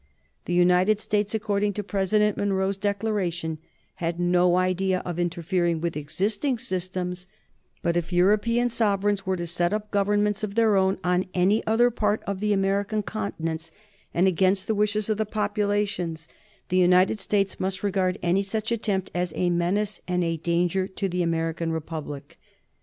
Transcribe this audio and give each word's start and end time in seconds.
The 0.45 0.53
United 0.55 0.99
States, 0.99 1.35
according 1.35 1.73
to 1.73 1.83
President 1.83 2.35
Monroe's 2.35 2.75
declaration, 2.75 3.59
had 3.97 4.19
no 4.19 4.55
idea 4.57 5.03
of 5.05 5.19
interfering 5.19 5.79
with 5.79 5.95
existing 5.95 6.57
systems, 6.57 7.27
but 7.83 7.95
if 7.95 8.11
European 8.11 8.69
sovereigns 8.69 9.27
were 9.27 9.35
to 9.35 9.45
set 9.45 9.73
up 9.73 9.91
governments 9.91 10.43
of 10.43 10.55
their 10.55 10.75
own 10.75 10.97
on 11.03 11.27
any 11.35 11.63
other 11.67 11.91
part 11.91 12.23
of 12.25 12.39
the 12.39 12.51
American 12.51 13.03
continents 13.03 13.71
and 14.11 14.27
against 14.27 14.65
the 14.65 14.73
wishes 14.73 15.07
of 15.07 15.17
the 15.17 15.25
populations, 15.27 16.27
the 16.69 16.77
United 16.77 17.19
States 17.19 17.59
must 17.59 17.83
regard 17.83 18.17
any 18.23 18.41
such 18.41 18.71
attempt 18.71 19.11
as 19.13 19.31
a 19.35 19.51
menace 19.51 20.01
and 20.07 20.23
a 20.23 20.37
danger 20.37 20.87
to 20.87 21.07
the 21.09 21.21
American 21.21 21.71
Republic. 21.71 22.39